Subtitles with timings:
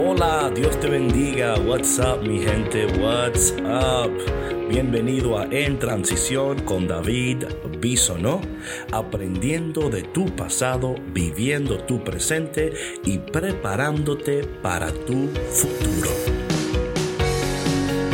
[0.00, 1.56] Hola, Dios te bendiga.
[1.58, 2.86] What's up, mi gente?
[3.00, 4.12] What's up?
[4.70, 7.46] Bienvenido a En Transición con David
[7.80, 8.40] Bisonó,
[8.92, 12.72] aprendiendo de tu pasado, viviendo tu presente
[13.04, 16.10] y preparándote para tu futuro.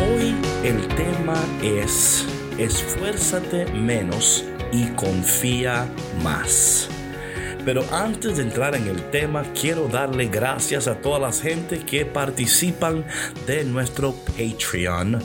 [0.08, 2.26] Hoy el tema es
[2.56, 4.42] esfuérzate menos
[4.72, 5.86] y confía
[6.22, 6.88] más.
[7.64, 12.04] Pero antes de entrar en el tema, quiero darle gracias a toda la gente que
[12.04, 13.04] participan
[13.46, 15.20] de nuestro Patreon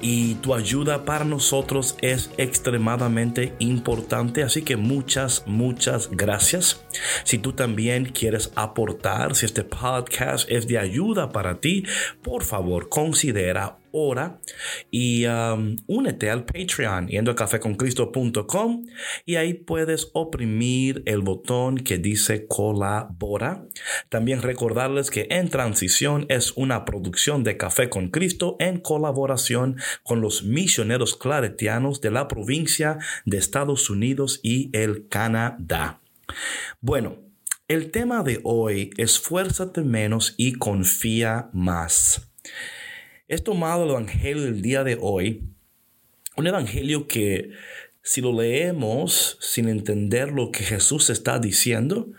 [0.00, 4.42] y tu ayuda para nosotros es extremadamente importante.
[4.42, 6.84] Así que muchas, muchas gracias.
[7.24, 11.84] Si tú también quieres aportar, si este podcast es de ayuda para ti,
[12.22, 14.40] por favor considera hora
[14.90, 18.86] y um, únete al Patreon yendo a cafeconcristo.com
[19.24, 23.64] y ahí puedes oprimir el botón que dice colabora.
[24.08, 30.20] También recordarles que En Transición es una producción de Café con Cristo en colaboración con
[30.20, 36.00] los misioneros claretianos de la provincia de Estados Unidos y el Canadá.
[36.80, 37.18] Bueno,
[37.68, 42.30] el tema de hoy, esfuérzate menos y confía más.
[43.26, 45.48] Es tomado el Evangelio del día de hoy,
[46.36, 47.52] un Evangelio que
[48.02, 52.10] si lo leemos sin entender lo que Jesús está diciendo,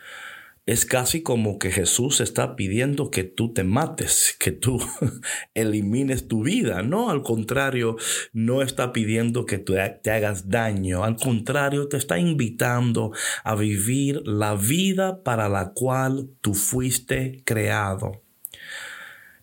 [0.65, 4.79] es casi como que Jesús está pidiendo que tú te mates, que tú
[5.53, 6.81] elimines tu vida.
[6.81, 7.97] No, al contrario,
[8.33, 11.03] no está pidiendo que tú te hagas daño.
[11.03, 13.11] Al contrario, te está invitando
[13.43, 18.24] a vivir la vida para la cual tú fuiste creado.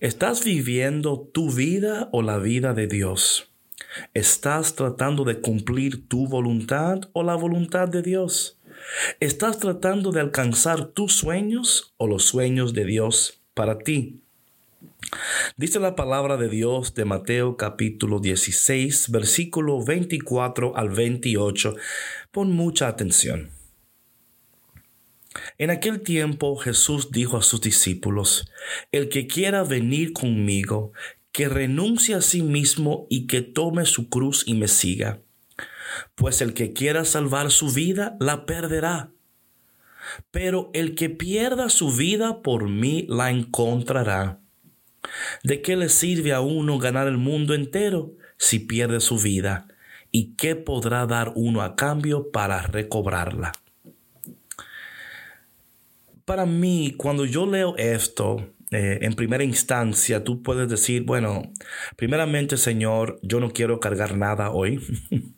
[0.03, 3.53] ¿Estás viviendo tu vida o la vida de Dios?
[4.15, 8.59] ¿Estás tratando de cumplir tu voluntad o la voluntad de Dios?
[9.21, 14.21] ¿Estás tratando de alcanzar tus sueños o los sueños de Dios para ti?
[15.57, 21.77] Dice la palabra de Dios de Mateo capítulo 16, versículo 24 al 28.
[22.33, 23.62] Pon mucha atención.
[25.59, 28.51] En aquel tiempo Jesús dijo a sus discípulos,
[28.91, 30.93] El que quiera venir conmigo,
[31.33, 35.21] que renuncie a sí mismo y que tome su cruz y me siga.
[36.15, 39.11] Pues el que quiera salvar su vida, la perderá.
[40.31, 44.41] Pero el que pierda su vida por mí, la encontrará.
[45.43, 49.69] ¿De qué le sirve a uno ganar el mundo entero si pierde su vida?
[50.11, 53.53] ¿Y qué podrá dar uno a cambio para recobrarla?
[56.25, 61.53] Para mí, cuando yo leo esto, eh, en primera instancia, tú puedes decir, bueno,
[61.97, 64.81] primeramente, Señor, yo no quiero cargar nada hoy.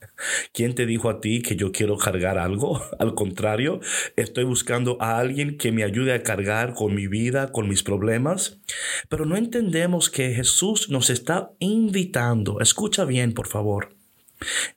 [0.52, 2.80] ¿Quién te dijo a ti que yo quiero cargar algo?
[3.00, 3.80] Al contrario,
[4.14, 8.60] estoy buscando a alguien que me ayude a cargar con mi vida, con mis problemas.
[9.08, 12.60] Pero no entendemos que Jesús nos está invitando.
[12.60, 13.96] Escucha bien, por favor.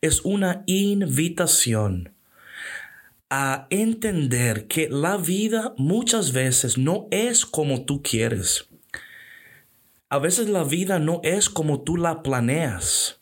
[0.01, 2.16] Es una invitación
[3.29, 8.69] a entender que la vida muchas veces no es como tú quieres.
[10.09, 13.19] A veces la vida no es como tú la planeas.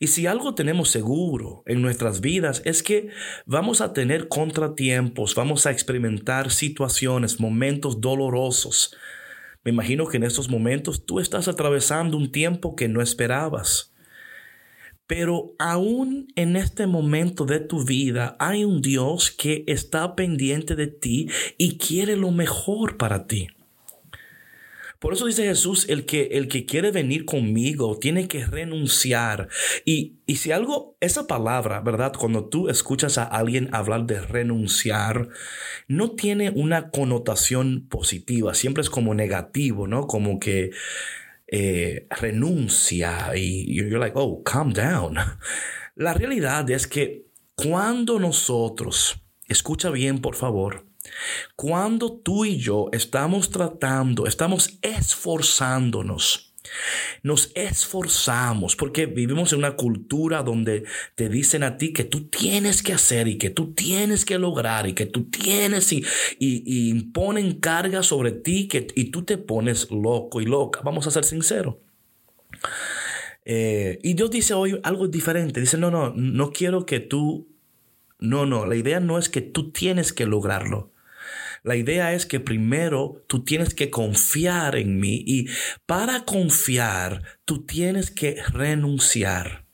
[0.00, 3.10] Y si algo tenemos seguro en nuestras vidas es que
[3.46, 8.96] vamos a tener contratiempos, vamos a experimentar situaciones, momentos dolorosos.
[9.62, 13.93] Me imagino que en estos momentos tú estás atravesando un tiempo que no esperabas.
[15.06, 20.86] Pero aún en este momento de tu vida hay un Dios que está pendiente de
[20.86, 21.28] ti
[21.58, 23.48] y quiere lo mejor para ti.
[25.04, 29.48] Por eso dice Jesús, el que, el que quiere venir conmigo tiene que renunciar.
[29.84, 32.14] Y, y si algo, esa palabra, ¿verdad?
[32.18, 35.28] Cuando tú escuchas a alguien hablar de renunciar,
[35.88, 40.06] no tiene una connotación positiva, siempre es como negativo, ¿no?
[40.06, 40.70] Como que
[41.56, 45.16] eh, renuncia y you're like, oh, calm down.
[45.94, 50.84] La realidad es que cuando nosotros, escucha bien por favor,
[51.54, 56.53] cuando tú y yo estamos tratando, estamos esforzándonos
[57.22, 60.84] nos esforzamos porque vivimos en una cultura donde
[61.14, 64.86] te dicen a ti que tú tienes que hacer y que tú tienes que lograr
[64.86, 66.04] y que tú tienes y,
[66.38, 70.80] y, imponen carga sobre ti que, y tú te pones loco y loca.
[70.84, 71.76] Vamos a ser sinceros.
[73.44, 75.60] Eh, y Dios dice hoy algo diferente.
[75.60, 77.48] Dice, no, no, no quiero que tú...
[78.18, 80.93] No, no, la idea no es que tú tienes que lograrlo.
[81.64, 85.46] La idea es que primero tú tienes que confiar en mí y
[85.86, 89.64] para confiar tú tienes que renunciar.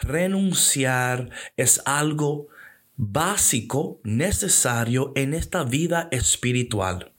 [0.00, 2.48] Renunciar es algo
[2.96, 7.12] básico, necesario en esta vida espiritual.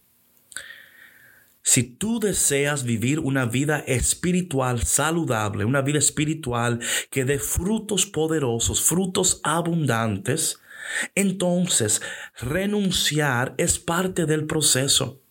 [1.61, 8.83] Si tú deseas vivir una vida espiritual saludable, una vida espiritual que dé frutos poderosos,
[8.83, 10.59] frutos abundantes,
[11.15, 12.01] entonces
[12.39, 15.21] renunciar es parte del proceso.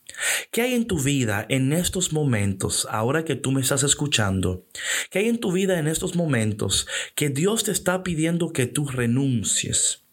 [0.51, 4.67] ¿Qué hay en tu vida en estos momentos, ahora que tú me estás escuchando?
[5.11, 8.87] ¿Qué hay en tu vida en estos momentos que Dios te está pidiendo que tú
[8.87, 10.05] renuncies?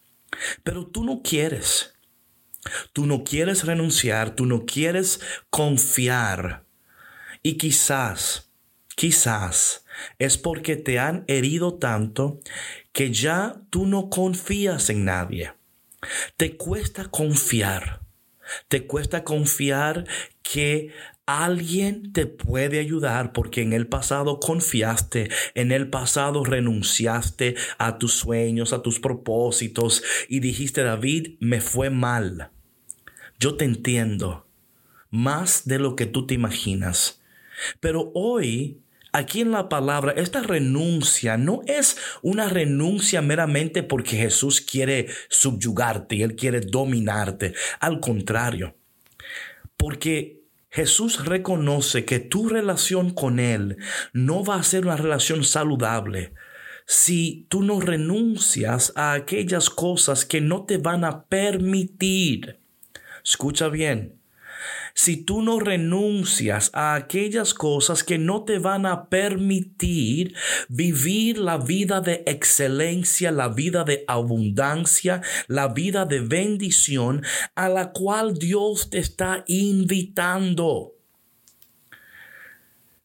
[0.62, 1.94] Pero tú no quieres.
[2.92, 6.64] Tú no quieres renunciar, tú no quieres confiar.
[7.42, 8.50] Y quizás,
[8.96, 9.84] quizás
[10.18, 12.40] es porque te han herido tanto
[12.92, 15.52] que ya tú no confías en nadie.
[16.36, 18.00] Te cuesta confiar.
[18.68, 20.06] Te cuesta confiar
[20.42, 20.92] que
[21.26, 28.14] alguien te puede ayudar porque en el pasado confiaste, en el pasado renunciaste a tus
[28.14, 32.50] sueños, a tus propósitos y dijiste, David, me fue mal.
[33.38, 34.48] Yo te entiendo
[35.10, 37.22] más de lo que tú te imaginas.
[37.80, 38.82] Pero hoy
[39.12, 46.16] Aquí en la palabra, esta renuncia no es una renuncia meramente porque Jesús quiere subyugarte
[46.16, 47.54] y Él quiere dominarte.
[47.80, 48.76] Al contrario,
[49.76, 53.78] porque Jesús reconoce que tu relación con Él
[54.12, 56.32] no va a ser una relación saludable
[56.86, 62.58] si tú no renuncias a aquellas cosas que no te van a permitir.
[63.24, 64.19] Escucha bien,
[64.94, 70.34] si tú no renuncias a aquellas cosas que no te van a permitir
[70.68, 77.22] vivir la vida de excelencia, la vida de abundancia, la vida de bendición
[77.54, 80.94] a la cual Dios te está invitando.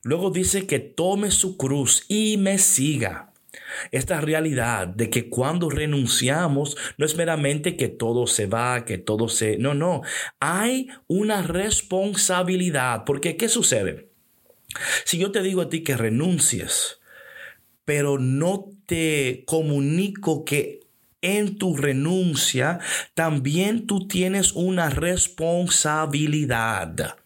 [0.03, 3.33] Luego dice que tome su cruz y me siga
[3.91, 9.29] esta realidad de que cuando renunciamos no es meramente que todo se va, que todo
[9.29, 9.57] se...
[9.57, 10.01] No, no,
[10.39, 14.09] hay una responsabilidad, porque ¿qué sucede?
[15.03, 16.99] Si yo te digo a ti que renuncies,
[17.85, 20.81] pero no te comunico que
[21.21, 22.79] en tu renuncia
[23.13, 27.17] también tú tienes una responsabilidad.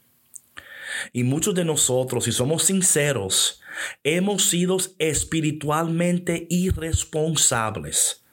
[1.14, 3.62] Y muchos de nosotros, si somos sinceros,
[4.04, 8.26] Hemos sido espiritualmente irresponsables.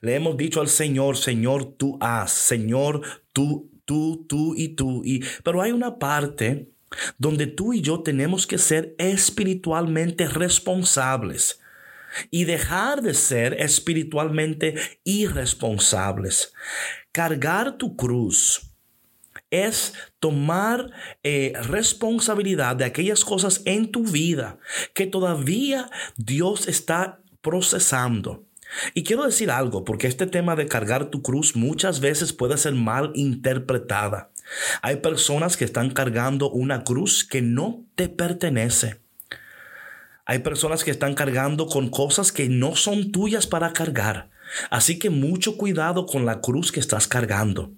[0.00, 3.02] Le hemos dicho al Señor, Señor, tú haz, Señor,
[3.32, 5.02] tú, tú, tú y tú.
[5.04, 6.68] Y, pero hay una parte
[7.18, 11.60] donde tú y yo tenemos que ser espiritualmente responsables
[12.30, 14.74] y dejar de ser espiritualmente
[15.04, 16.52] irresponsables.
[17.12, 18.71] Cargar tu cruz
[19.52, 20.90] es tomar
[21.22, 24.58] eh, responsabilidad de aquellas cosas en tu vida
[24.94, 28.44] que todavía Dios está procesando.
[28.94, 32.74] Y quiero decir algo, porque este tema de cargar tu cruz muchas veces puede ser
[32.74, 34.30] mal interpretada.
[34.80, 39.00] Hay personas que están cargando una cruz que no te pertenece.
[40.24, 44.30] Hay personas que están cargando con cosas que no son tuyas para cargar.
[44.70, 47.72] Así que mucho cuidado con la cruz que estás cargando.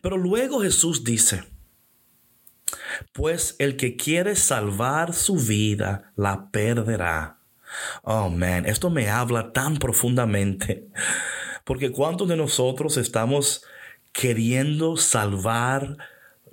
[0.00, 1.44] Pero luego Jesús dice,
[3.12, 7.38] pues el que quiere salvar su vida la perderá.
[8.02, 10.88] Oh, man, esto me habla tan profundamente.
[11.64, 13.64] Porque cuántos de nosotros estamos
[14.12, 15.96] queriendo salvar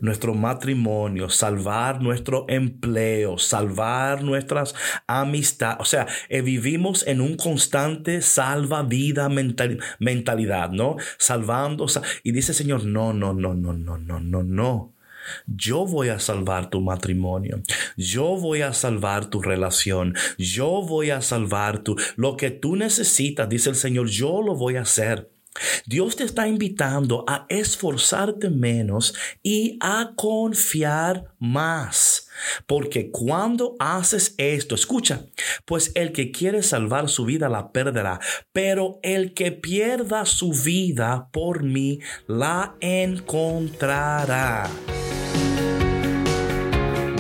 [0.01, 4.75] nuestro matrimonio, salvar nuestro empleo, salvar nuestras
[5.07, 5.77] amistades.
[5.79, 10.97] O sea, eh, vivimos en un constante salva vida mentalidad, ¿no?
[11.17, 11.85] Salvando.
[12.23, 14.93] y dice Señor, no, no, no, no, no, no, no, no.
[15.45, 17.61] Yo voy a salvar tu matrimonio.
[17.95, 20.15] Yo voy a salvar tu relación.
[20.37, 21.83] Yo voy a salvar.
[22.15, 25.29] Lo que tú necesitas, dice el Señor, yo lo voy a hacer.
[25.85, 32.29] Dios te está invitando a esforzarte menos y a confiar más.
[32.65, 35.25] Porque cuando haces esto, escucha,
[35.65, 38.19] pues el que quiere salvar su vida la perderá,
[38.51, 44.69] pero el que pierda su vida por mí la encontrará.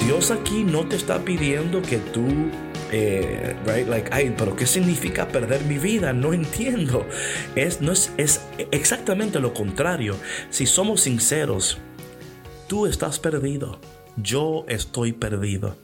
[0.05, 2.25] Dios aquí no te está pidiendo que tú
[2.91, 3.87] eh, right?
[3.87, 6.13] Like, ay, pero ¿qué significa perder mi vida?
[6.13, 7.07] No entiendo.
[7.55, 10.17] Es, no es, es exactamente lo contrario.
[10.49, 11.77] Si somos sinceros,
[12.67, 13.79] tú estás perdido.
[14.17, 15.77] Yo estoy perdido.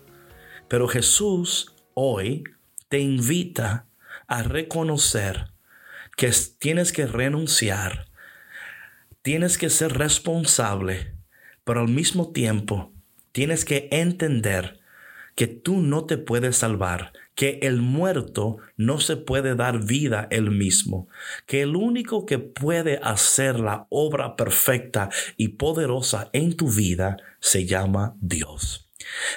[0.67, 2.43] Pero Jesús hoy
[2.89, 3.87] te invita
[4.27, 5.51] a reconocer
[6.17, 8.07] que tienes que renunciar,
[9.21, 11.13] tienes que ser responsable,
[11.63, 12.91] pero al mismo tiempo
[13.31, 14.79] tienes que entender
[15.37, 20.49] que tú no te puedes salvar, que el muerto no se puede dar vida él
[20.49, 21.09] mismo,
[21.45, 27.67] que el único que puede hacer la obra perfecta y poderosa en tu vida se
[27.67, 28.89] llama Dios.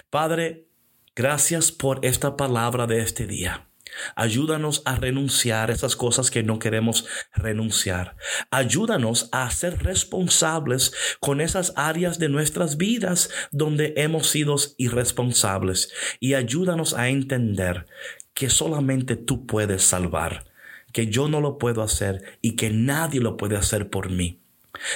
[0.09, 0.69] Padre,
[1.15, 3.70] gracias por esta palabra de este día.
[4.15, 8.17] Ayúdanos a renunciar a esas cosas que no queremos renunciar.
[8.51, 15.93] Ayúdanos a ser responsables con esas áreas de nuestras vidas donde hemos sido irresponsables.
[16.19, 17.87] Y ayúdanos a entender
[18.35, 20.47] que solamente tú puedes salvar,
[20.93, 24.41] que yo no lo puedo hacer y que nadie lo puede hacer por mí.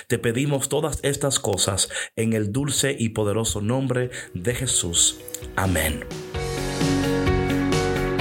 [0.06, 5.20] Te pedimos todas estas cosas en el dulce y poderoso nombre de Jesús.
[5.56, 6.04] Amén.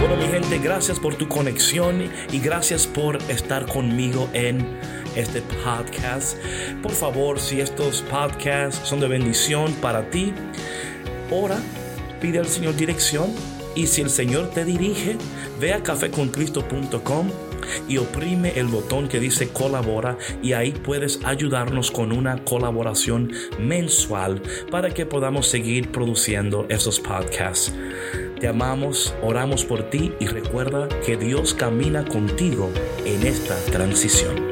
[0.06, 4.78] Bueno, mi gente, gracias por tu conexión y gracias por estar conmigo en
[5.16, 6.38] este podcast.
[6.82, 10.34] Por favor, si estos podcasts son de bendición para ti,
[11.32, 11.58] ora,
[12.20, 13.34] pide al Señor dirección
[13.76, 15.16] y si el Señor te dirige,
[15.62, 17.30] ve a cafeconcristo.com
[17.88, 24.42] y oprime el botón que dice colabora y ahí puedes ayudarnos con una colaboración mensual
[24.70, 27.74] para que podamos seguir produciendo esos podcasts.
[28.44, 32.70] Te amamos, oramos por ti y recuerda que Dios camina contigo
[33.06, 34.43] en esta transición.